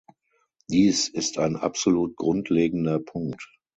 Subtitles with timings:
[0.67, 3.47] Dies ist ein absolut grundlegender Punkt.